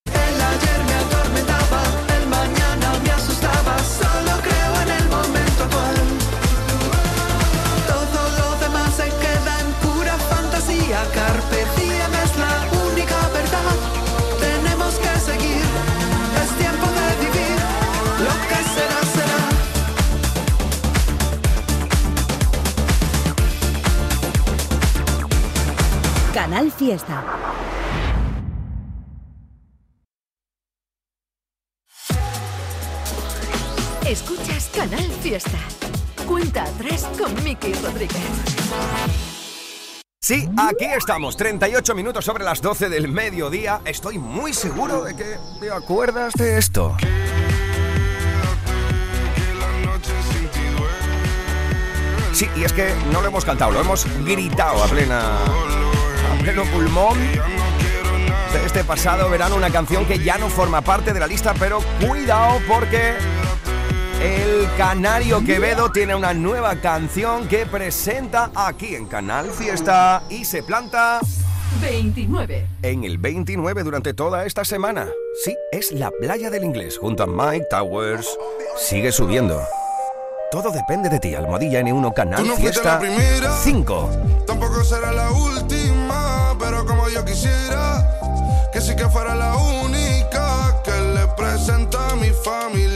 [26.54, 27.24] Canal Fiesta.
[34.06, 35.58] Escuchas Canal Fiesta.
[36.28, 38.22] Cuenta atrás con Miki Rodríguez.
[40.22, 43.82] Sí, aquí estamos, 38 minutos sobre las 12 del mediodía.
[43.84, 46.96] Estoy muy seguro de que te acuerdas de esto.
[52.32, 55.83] Sí, y es que no lo hemos cantado, lo hemos gritado a plena.
[56.44, 57.18] Pleno pulmón.
[57.18, 61.80] De este pasado verano, una canción que ya no forma parte de la lista, pero
[62.06, 63.14] cuidado porque
[64.22, 70.64] el Canario Quevedo tiene una nueva canción que presenta aquí en Canal Fiesta y se
[70.64, 71.22] planta
[71.82, 72.68] 29.
[72.82, 75.08] en el 29 durante toda esta semana.
[75.46, 78.28] Sí, es la playa del inglés junto a Mike Towers.
[78.78, 79.62] Sigue subiendo.
[80.54, 83.52] Todo depende de ti, Almohadilla N1 Canal no Fiesta la primera.
[83.64, 84.10] 5.
[84.46, 90.92] Tampoco será la última, pero como yo quisiera que sí que fuera la única que
[90.92, 92.93] le presenta a mi familia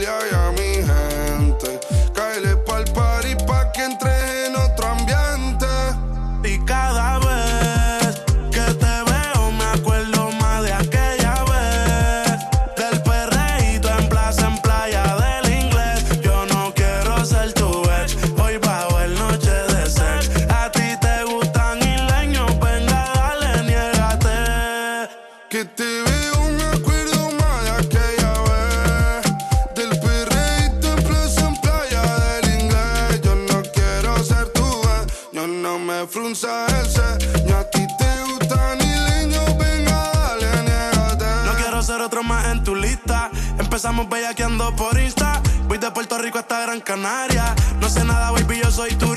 [46.62, 47.54] Gran Canaria.
[47.80, 49.07] No sé nada, baby, yo soy turista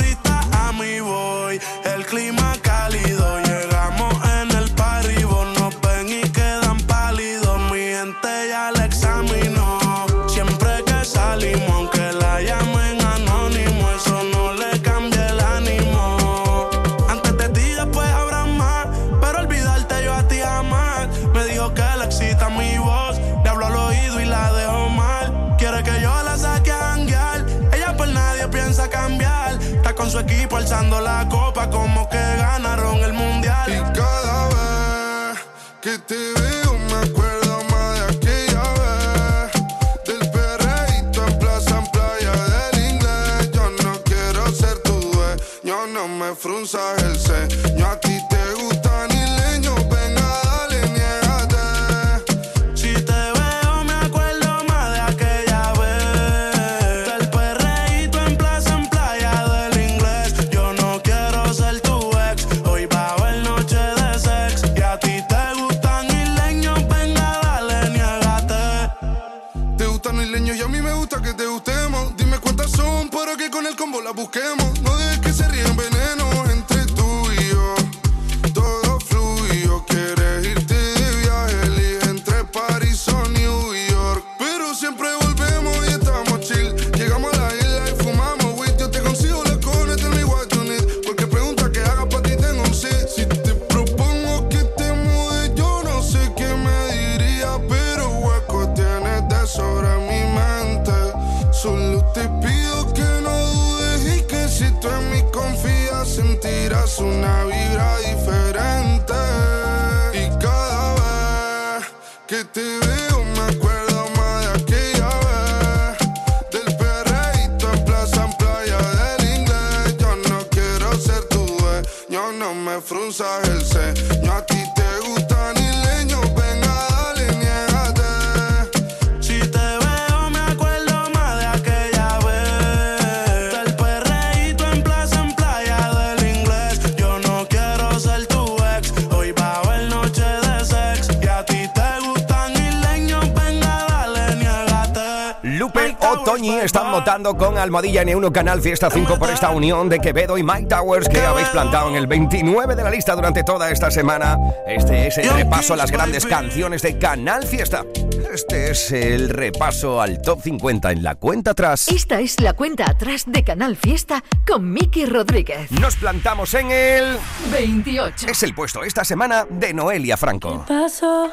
[147.61, 151.47] Almohadilla N1 Canal Fiesta 5 por esta unión de Quevedo y Mike Towers que habéis
[151.49, 154.37] plantado en el 29 de la lista durante toda esta semana.
[154.67, 157.85] Este es el repaso a las grandes canciones de Canal Fiesta.
[158.33, 161.87] Este es el repaso al top 50 en la cuenta atrás.
[161.87, 165.71] Esta es la cuenta atrás de Canal Fiesta con Miki Rodríguez.
[165.71, 167.17] Nos plantamos en el
[167.51, 168.27] 28.
[168.27, 170.65] Es el puesto esta semana de Noelia Franco.
[170.67, 171.29] Paso.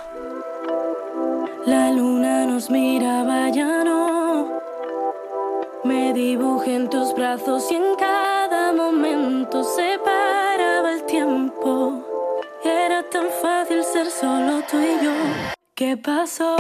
[1.66, 4.17] La luna nos mira, vaya no.
[5.84, 12.04] Me dibujé en tus brazos y en cada momento se paraba el tiempo.
[12.64, 15.12] Era tan fácil ser solo tú y yo.
[15.76, 16.56] ¿Qué pasó?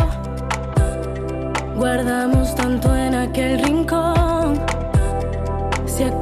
[1.76, 4.60] Guardamos tanto en aquel rincón.
[5.86, 6.12] Se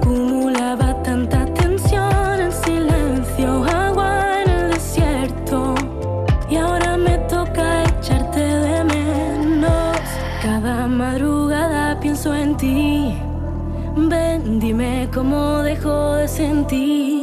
[14.58, 17.15] Dime cómo dejo de sentir.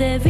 [0.00, 0.29] Te vi.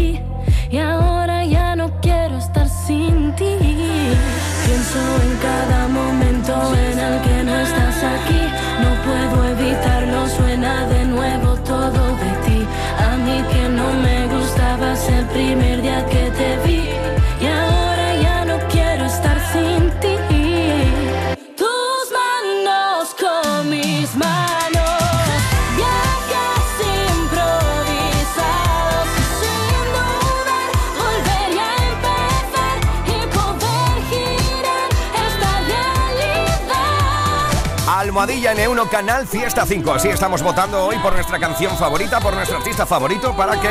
[38.41, 38.51] Realidad.
[38.51, 39.93] Almohadilla N1 Canal Fiesta 5.
[39.93, 43.69] Así estamos votando hoy por nuestra canción favorita, por nuestro artista favorito, para que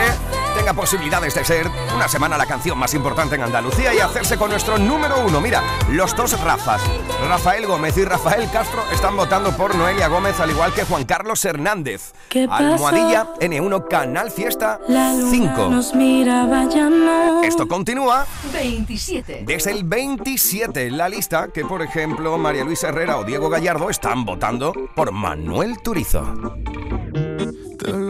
[0.55, 4.49] tenga posibilidades de ser una semana la canción más importante en Andalucía y hacerse con
[4.49, 5.41] nuestro número uno.
[5.41, 6.81] Mira, los dos Rafas,
[7.27, 11.43] Rafael Gómez y Rafael Castro, están votando por Noelia Gómez, al igual que Juan Carlos
[11.45, 12.13] Hernández.
[12.29, 12.47] ¿Qué?
[12.49, 15.69] Almohadilla N1 Canal Fiesta La luna 5.
[15.69, 17.43] nos miraba ya no.
[17.43, 19.43] Esto continúa 27.
[19.45, 23.89] desde el 27 en la lista que, por ejemplo, María Luisa Herrera o Diego Gallardo
[23.89, 26.23] están votando por Manuel Turizo.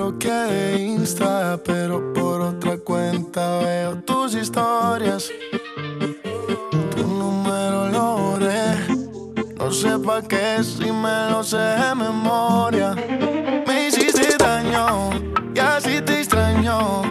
[0.09, 5.29] Bloqueé de Insta, pero por otra cuenta veo tus historias.
[6.95, 8.87] Tu número lo borré.
[9.55, 12.95] No sé pa' qué si me lo sé de memoria.
[13.67, 15.11] Me hiciste daño
[15.53, 17.08] y así te extraño.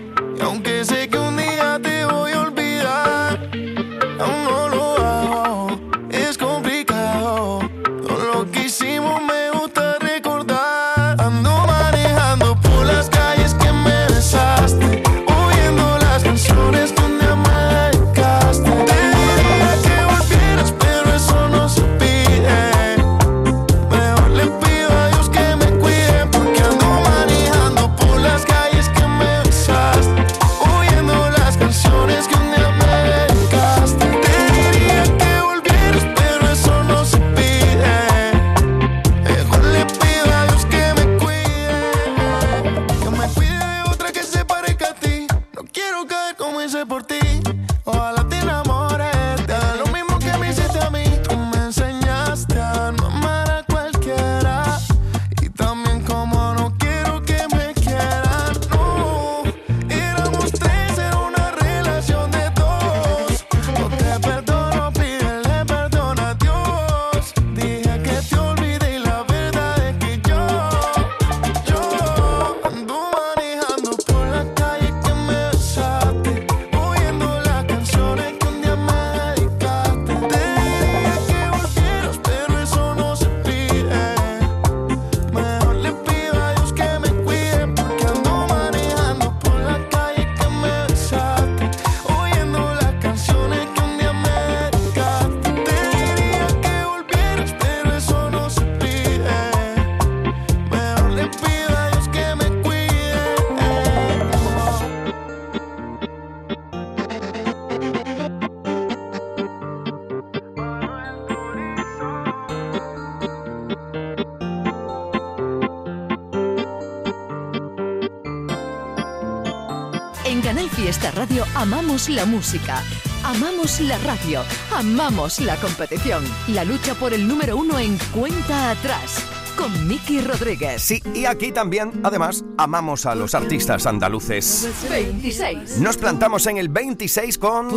[122.09, 122.83] Amamos la música,
[123.23, 124.43] amamos la radio,
[124.75, 126.25] amamos la competición.
[126.49, 129.23] La lucha por el número uno en cuenta atrás
[129.57, 130.81] con Miki Rodríguez.
[130.81, 134.69] Sí, y aquí también, además, amamos a los artistas andaluces.
[134.89, 135.79] 26.
[135.81, 137.69] Nos plantamos en el 26 con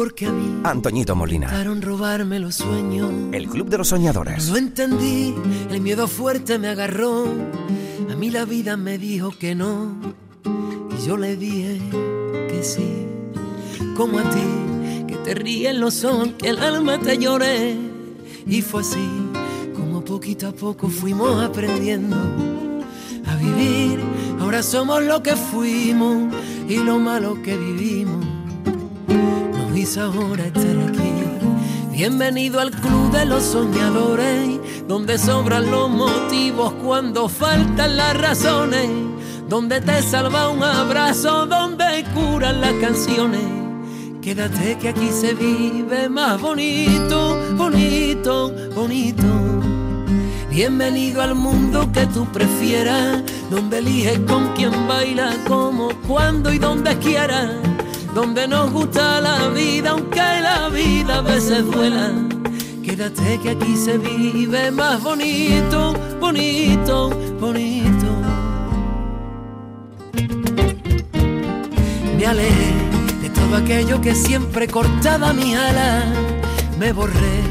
[0.64, 3.12] Antoñito Molina, robarme los sueños.
[3.34, 4.48] el Club de los Soñadores.
[4.48, 5.36] No entendí,
[5.70, 7.26] el miedo fuerte me agarró.
[8.10, 9.98] A mí la vida me dijo que no.
[10.46, 11.82] Y yo le dije
[12.50, 13.01] que sí.
[14.02, 17.78] Como a ti, que te ríen los ojos, que el alma te lloré.
[18.47, 19.08] Y fue así,
[19.76, 22.18] como poquito a poco fuimos aprendiendo
[23.28, 23.99] a vivir.
[24.39, 26.34] Ahora somos lo que fuimos
[26.68, 28.26] y lo malo que vivimos
[29.54, 31.14] nos hizo ahora estar aquí.
[31.91, 38.89] Bienvenido al club de los soñadores, donde sobran los motivos cuando faltan las razones,
[39.47, 43.61] donde te salva un abrazo, donde curan las canciones.
[44.22, 49.24] Quédate que aquí se vive más bonito, bonito, bonito.
[50.52, 56.96] Bienvenido al mundo que tú prefieras, donde eliges con quién baila, cómo, cuándo y donde
[57.00, 57.50] quieras,
[58.14, 62.12] donde nos gusta la vida, aunque la vida a veces duela.
[62.84, 67.10] Quédate que aquí se vive más bonito, bonito,
[67.40, 68.22] bonito.
[72.22, 72.71] Me de
[73.52, 76.06] todo aquello que siempre cortaba mi ala.
[76.80, 77.41] Me borré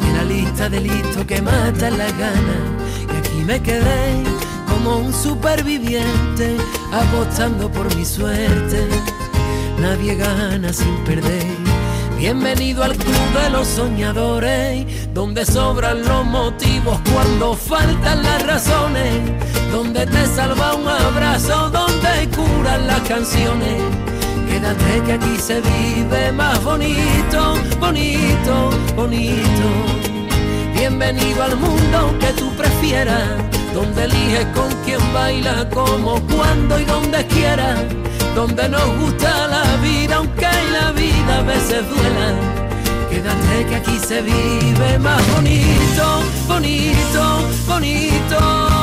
[0.00, 2.62] de la lista de listos que matan las ganas.
[3.12, 4.22] Y aquí me quedé
[4.66, 6.56] como un superviviente
[6.90, 8.88] apostando por mi suerte.
[9.78, 11.44] Nadie gana sin perder.
[12.16, 19.20] Bienvenido al club de los soñadores, donde sobran los motivos cuando faltan las razones,
[19.70, 24.11] donde te salva un abrazo, donde curan las canciones.
[24.52, 29.66] Quédate que aquí se vive más bonito, bonito, bonito.
[30.74, 33.28] Bienvenido al mundo que tú prefieras,
[33.72, 37.80] donde eliges con quién baila, como, cuando y donde quieras,
[38.34, 42.28] donde nos gusta la vida, aunque la vida a veces duela.
[43.08, 46.04] Quédate que aquí se vive más bonito,
[46.46, 47.22] bonito,
[47.66, 48.81] bonito.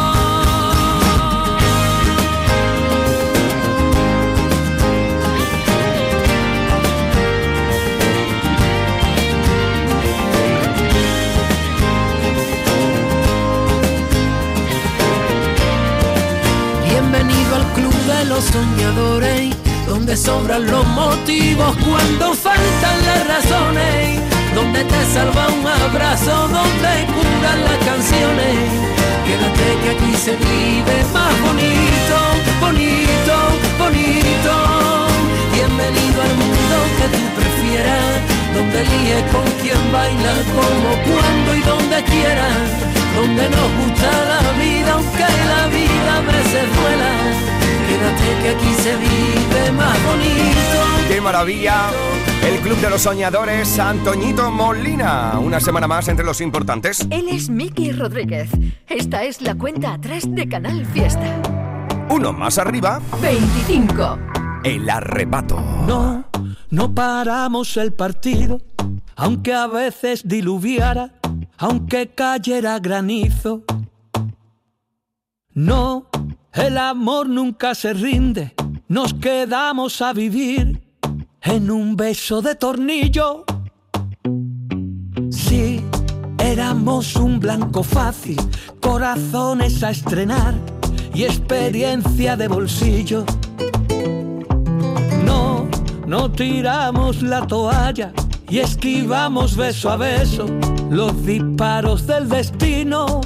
[17.11, 19.55] Bienvenido al club de los soñadores,
[19.87, 24.21] donde sobran los motivos cuando faltan las razones,
[24.53, 28.57] donde te salva un abrazo, donde curan las canciones.
[29.25, 32.17] Quédate que aquí se vive más bonito,
[32.61, 33.35] bonito,
[33.79, 34.53] bonito.
[35.51, 38.21] Bienvenido al mundo que tú prefieras,
[38.53, 42.88] donde eliges con quién baila, como, cuando y donde quieras
[43.19, 47.11] donde nos gusta la vida, aunque la vida a veces duela.
[47.87, 50.77] Quédate que aquí se vive más bonito.
[51.09, 51.89] ¡Qué maravilla!
[52.47, 55.37] El Club de los Soñadores, Antoñito Molina.
[55.39, 57.05] Una semana más entre los importantes.
[57.09, 58.49] Él es Miki Rodríguez.
[58.87, 61.41] Esta es la cuenta atrás de Canal Fiesta.
[62.09, 64.17] Uno más arriba, 25.
[64.63, 65.59] el arrebato.
[65.85, 66.25] No,
[66.69, 68.61] no paramos el partido,
[69.15, 71.18] aunque a veces diluviara,
[71.59, 73.63] aunque cayera granizo.
[75.53, 76.07] No,
[76.53, 78.55] el amor nunca se rinde,
[78.87, 80.81] nos quedamos a vivir
[81.41, 83.43] en un beso de tornillo.
[85.31, 85.83] Sí,
[86.37, 88.37] éramos un blanco fácil,
[88.81, 90.55] corazones a estrenar
[91.13, 93.25] y experiencia de bolsillo.
[95.25, 95.67] No,
[96.07, 98.13] no tiramos la toalla
[98.47, 100.45] y esquivamos beso a beso
[100.89, 103.21] los disparos del destino.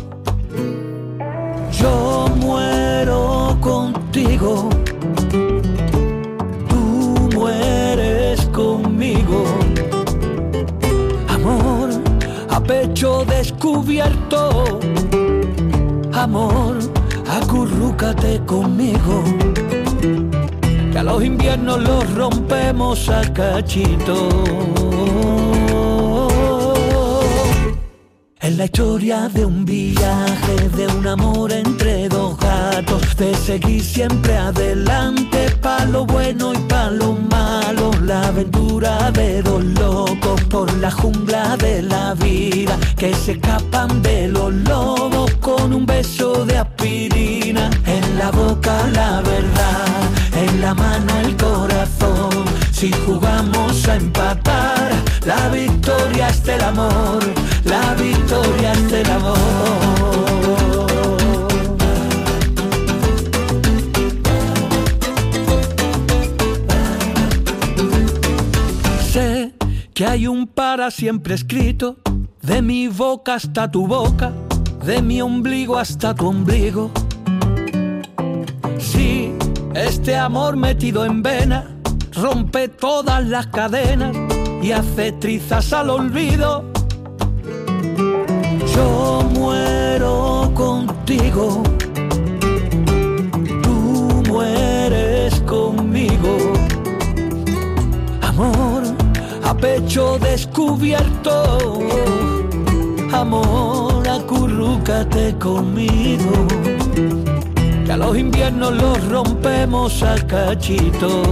[1.71, 4.69] Yo muero contigo,
[6.69, 9.45] tú mueres conmigo.
[11.29, 11.89] Amor
[12.49, 14.79] a pecho descubierto,
[16.13, 16.77] amor,
[17.41, 19.23] acurrúcate conmigo
[20.91, 24.29] que a los inviernos los rompemos a cachito.
[28.43, 34.35] Es la historia de un viaje, de un amor entre dos gatos, de seguir siempre
[34.35, 40.91] adelante, pa' lo bueno y pa' lo malo, la aventura de dos locos por la
[40.91, 47.69] jungla de la vida, que se escapan de los lobos con un beso de aspirina,
[47.85, 50.03] en la boca la verdad,
[50.35, 54.91] en la mano el corazón, si jugamos a empatar,
[55.25, 57.23] la victoria es del amor,
[58.03, 59.37] la victoria es del amor.
[69.11, 69.53] Sé
[69.93, 71.97] que hay un para siempre escrito,
[72.41, 74.33] de mi boca hasta tu boca,
[74.85, 76.91] de mi ombligo hasta tu ombligo.
[78.79, 79.33] Sí,
[79.75, 81.69] este amor metido en vena
[82.13, 84.15] rompe todas las cadenas
[84.61, 86.73] y hace trizas al olvido.
[89.31, 91.63] Muero contigo,
[93.61, 96.37] tú mueres conmigo.
[98.21, 98.83] Amor
[99.43, 101.79] a pecho descubierto,
[103.11, 106.47] amor acurrúcate conmigo.
[107.85, 111.23] Que a los inviernos los rompemos a cachito.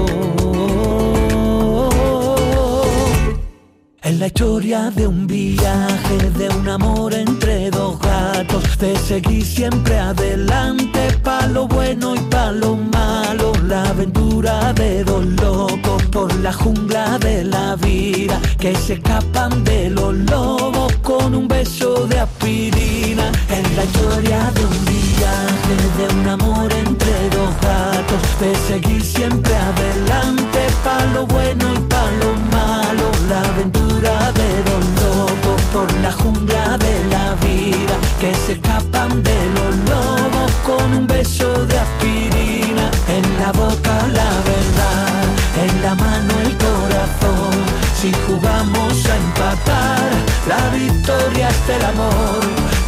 [4.11, 9.97] Es la historia de un viaje, de un amor entre dos gatos, de seguir siempre
[9.97, 16.51] adelante, pa' lo bueno y pa' lo malo, la aventura de dos locos por la
[16.51, 23.31] jungla de la vida, que se escapan de los lobos con un beso de aspirina.
[23.49, 29.53] Es la historia de un viaje, de un amor entre dos gatos, de seguir siempre
[29.55, 36.11] adelante, pa' lo bueno y pa' lo malo, la aventura de dos locos por la
[36.11, 42.89] jungla de la vida, que se escapan de los lobos con un beso de aspirina,
[43.07, 45.23] en la boca la verdad,
[45.65, 50.11] en la mano el corazón, si jugamos a empatar,
[50.47, 52.39] la victoria es del amor,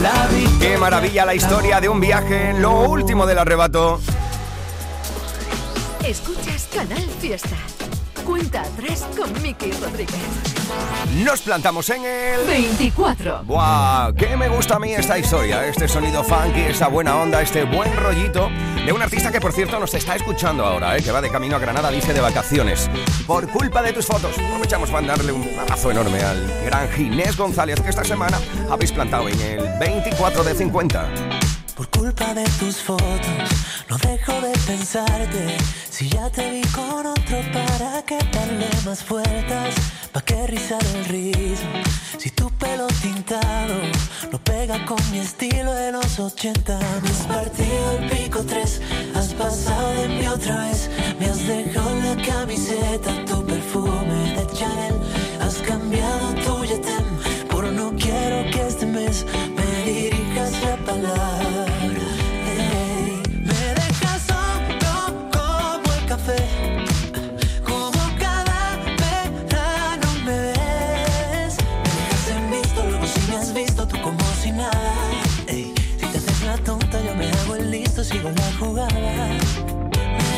[0.01, 4.01] la victoria Qué maravilla la historia de un viaje en lo último del arrebato.
[6.03, 7.55] Escuchas Canal Fiesta.
[8.25, 10.15] Cuenta atrás con Miki Rodríguez.
[11.23, 13.43] Nos plantamos en el 24.
[13.43, 14.13] ¡Buah!
[14.13, 15.67] ¡Qué me gusta a mí esta historia!
[15.67, 18.49] Este sonido funky, esta buena onda, este buen rollito
[18.85, 21.03] de un artista que, por cierto, nos está escuchando ahora, ¿eh?
[21.03, 22.89] que va de camino a Granada, dice de vacaciones.
[23.27, 24.37] Por culpa de tus fotos.
[24.37, 29.27] Aprovechamos para darle un abrazo enorme al gran Ginés González, que esta semana habéis plantado
[29.27, 31.42] en el 24 de 50.
[31.83, 33.49] Por culpa de tus fotos,
[33.89, 35.57] no dejo de pensarte.
[35.89, 39.75] Si ya te vi con otro, ¿para qué darle más vueltas?
[40.13, 41.67] ¿Pa' qué rizar el rizo?
[42.17, 43.75] Si tu pelo tintado
[44.31, 46.79] no pega con mi estilo de los 80.
[47.03, 48.81] Me has partido el pico 3,
[49.15, 50.89] has pasado de mí otra vez.
[51.19, 54.95] Me has dejado la camiseta tu perfume de Chanel.
[55.41, 57.05] Has cambiado tu yetem
[57.49, 59.25] por no quiero que este mes
[59.57, 61.42] me dirijas la palabra.
[78.71, 78.87] Me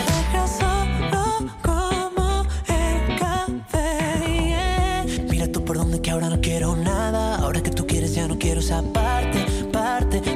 [0.10, 5.06] dejas solo como el café.
[5.30, 7.38] Mira tú por donde que ahora no quiero nada.
[7.38, 9.46] Ahora que tú quieres, ya no quiero esa parte.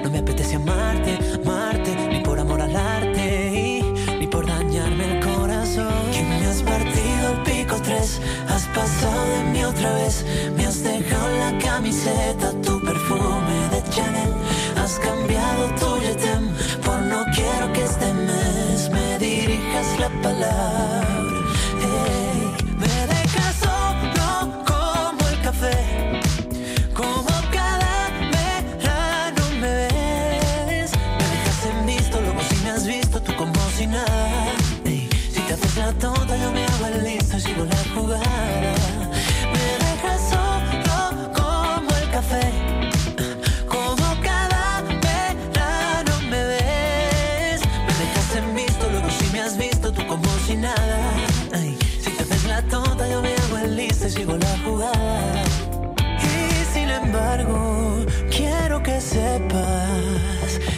[0.04, 3.82] No me apetece amarte, amarte, ni por amor al arte,
[4.20, 6.12] ni por dañarme el corazón.
[6.12, 10.26] Que me has partido el pico tres, has pasado de mí otra vez.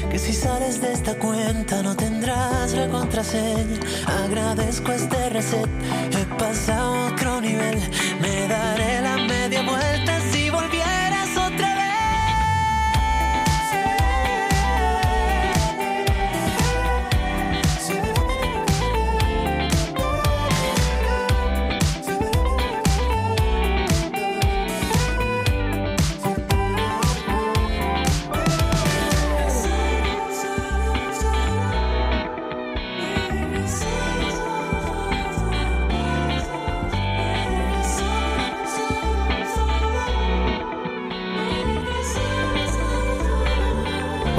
[0.09, 3.79] Que si sales de esta cuenta no tendrás la contraseña.
[4.25, 5.69] Agradezco este reset,
[6.11, 7.79] he pasado a otro nivel.
[8.21, 8.90] Me daré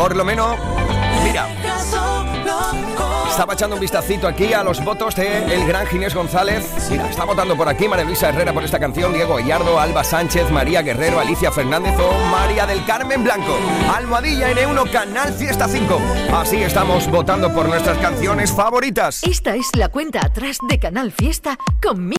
[0.02, 0.56] Por lo menos,
[1.22, 1.46] mira,
[3.30, 6.68] estaba echando un vistacito aquí a los votos de el gran Ginés González.
[6.90, 10.50] Mira, está votando por aquí María Luisa Herrera por esta canción, Diego Gallardo, Alba Sánchez,
[10.50, 13.56] María Guerrero, Alicia Fernández o María del Carmen Blanco.
[13.94, 16.00] Almohadilla N1 Canal Fiesta 5.
[16.34, 19.22] Así estamos votando por nuestras canciones favoritas.
[19.22, 22.08] Esta es la cuenta atrás de Canal Fiesta con